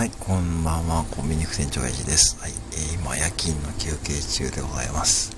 [0.00, 2.40] はい、こんばんは、コンビニ副店長エイジです。
[2.40, 5.36] はい、え、今、夜勤の休憩中でございます。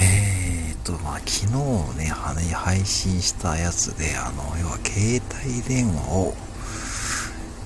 [0.00, 2.06] えーと、まあ、昨日ね、
[2.52, 6.34] 配信したやつで、あの、要は、携帯電話を、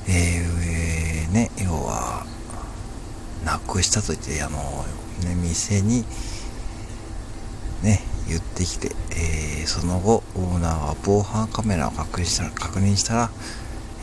[0.07, 2.27] えー、ね、要は、
[3.47, 4.59] なくしたと言って、あの、
[5.25, 6.05] ね、店に、
[7.83, 13.31] ね、言ってきて、えー、その後、オーナーは防犯カメラを確認したら、確認したら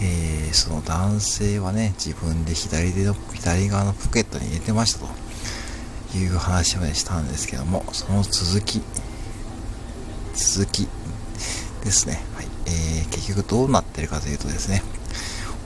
[0.02, 8.82] えー、その男性はね、自分で左手の、左側のポケットに入れてましたという話を、ね、したんですけども、その続き、
[10.33, 10.87] 続き
[11.83, 12.24] ですね。
[12.36, 12.47] はい。
[12.65, 14.82] えー、結局どうなってるかというとですね、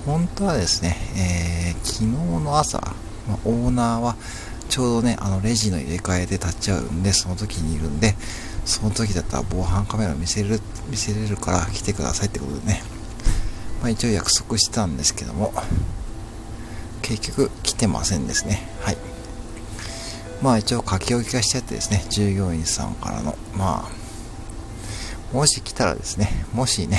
[0.05, 2.05] 本当はですね、えー、昨日
[2.43, 2.79] の朝、
[3.27, 4.15] まオーナーは
[4.69, 8.15] ちょうどね、あのレジの入れ替えで立っちゃうんで、その時にいるんで、
[8.65, 12.83] その時だったら防犯カメラ見せる、見せれるから来てくださいってことでね、
[13.85, 15.53] まあ、一応約束したんですけども、
[17.03, 18.67] 結局来てませんですね。
[18.81, 18.97] はい。
[20.41, 23.87] まあ一応書き置きがしてあってですね、従業員さんからの、ま
[25.31, 26.97] あ、もし来たらですね、もしね、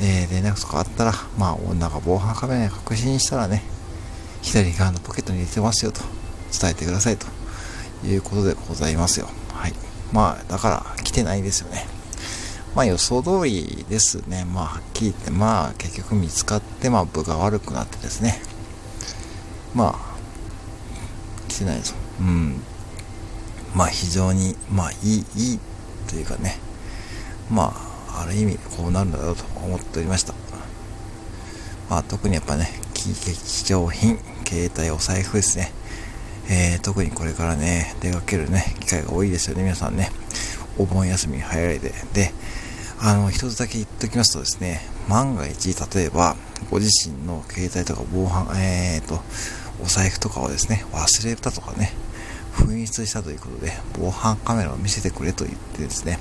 [0.00, 3.62] えー、連絡とかあったら、まあ女が防犯カメラに確認したらね、
[4.40, 6.00] 左側のポケットに入れてますよと
[6.58, 7.26] 伝えてくださいと
[8.06, 9.28] いうことでございますよ。
[9.52, 9.74] はい。
[10.10, 11.91] まあ、だから来てないですよね。
[12.74, 14.44] まあ予想通りですね。
[14.44, 18.40] まあはっきり言って、まあ結局見つかって、まあ部が悪くなってですね。
[19.74, 21.94] まあ、来てないぞ。
[22.20, 22.62] うん。
[23.74, 25.60] まあ非常に、まあいい、いい
[26.08, 26.58] というかね。
[27.50, 27.74] ま
[28.08, 30.34] あ、ある意味こうなるんだろうと思っておりました。
[31.90, 33.12] まあ特にやっぱね、貴
[33.74, 35.72] 重品、携帯、お財布ですね。
[36.48, 40.10] えー、特にこれからね、出かけるね、機会が多いですよね、皆さんね。
[40.78, 41.92] お盆休みに入られて。
[42.12, 42.32] で、
[43.04, 46.36] あの、一つだけ言っておきますとですね、万が一、例えば、
[46.70, 49.20] ご自身の携帯とか防犯、えーと、
[49.82, 51.90] お財布とかをですね、忘れたとかね、
[52.52, 56.20] 紛失したということで、防犯カメラを見せてくれと言ってですね、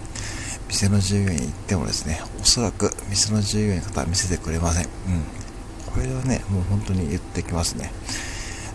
[0.69, 4.85] 店の従業員に行ってもですね、おそらく店の従業員の方は見せてくれません。
[4.85, 4.89] うん。
[5.93, 7.91] これはね、もう本当に言ってきますね。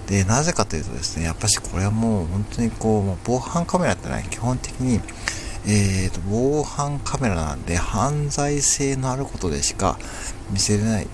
[0.07, 5.01] で、なぜかというとですね、やっぱしこれはもう本当にこう、もう防犯カメラってのは基本的に、
[5.69, 9.99] えーと、防犯カメラなんで犯罪性のあることでしか
[10.51, 11.07] 見せれない。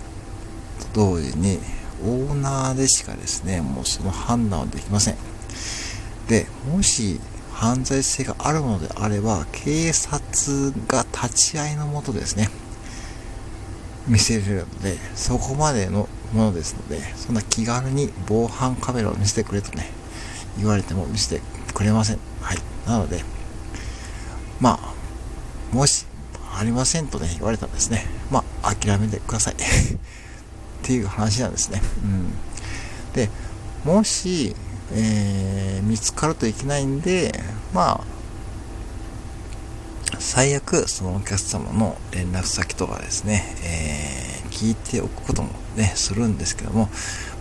[0.92, 1.58] と同時に
[2.04, 5.16] オーナーでしかですねもうその判断はできません。
[6.28, 7.20] でもし
[7.52, 12.48] 犯罪性があるのであれば警察が立ち会いのもとですね
[14.08, 19.90] 見せれるのでそこまでのものですのでそんな気軽に防犯カメラを見せてくれとね
[20.58, 21.42] 言われても見せて
[21.72, 22.18] くれません。
[22.40, 22.58] はい。
[22.86, 23.22] なので
[24.60, 26.06] まあ、もし、
[26.54, 29.54] ありませんとね、言われたらですね、まあ、諦めてください。
[29.56, 29.56] っ
[30.82, 31.80] ていう話なんですね。
[32.04, 32.32] うん。
[33.14, 33.30] で、
[33.84, 34.54] もし、
[34.92, 37.32] えー、見つかるといけないんで、
[37.72, 38.12] まあ、
[40.18, 46.90] 最悪、そのお客様の連絡先とかですね、えー、聞いておくこともね、するんですけども、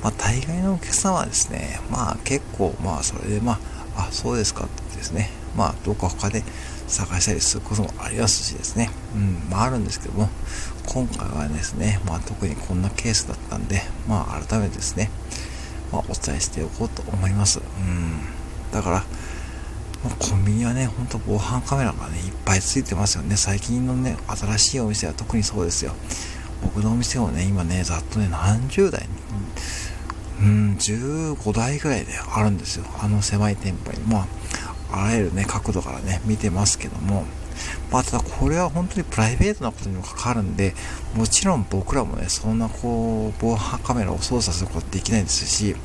[0.03, 3.59] まあ、大概のお客様はですね、まあ、結構、まあ、それで、ま
[3.95, 6.43] あ、あ、そうですかってですね、まあ、どうか他で
[6.87, 10.29] 探したりすることもありますしですね、うん、まああるんですけども、
[10.85, 15.09] 今回はですね、まあ特にこんなケースだったんで、まあ改めてですね、
[15.91, 17.59] まあお伝えしておこうと思います。
[17.59, 18.19] うん。
[18.71, 19.03] だから、
[20.03, 23.37] まコンビニはね、ほんと防犯カメラがね、いっぱいついてますよね。
[23.37, 25.93] 最近のね、新しいお店は特にそうですよ。
[26.63, 32.85] 僕のお店もね、今ね、ざっとね、何十台に、うん、15台ぐらいであるんですよ。
[32.99, 33.99] あの狭い店舗に。
[34.01, 34.27] まあ、
[34.91, 37.25] あらゆるね、角度からね、見てますけども、
[37.91, 40.73] まあ、ただこれは本当にプライベートなことにも関わるんで、
[41.15, 45.75] もちろん僕らもね、そんなこう、防犯カメラを操作することできないですし、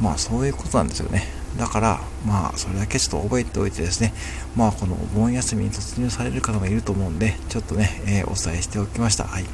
[0.00, 1.24] まあそういうことなんですよね。
[1.58, 4.12] だから、まあそれだけちょっと覚えておいてですね、
[4.56, 9.24] まあこのお盆休みに突入される方もいると思うんで、ちょっとね、えー、お伝えしておきました。
[9.24, 9.44] はい。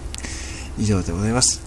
[0.78, 1.65] 以上でございます。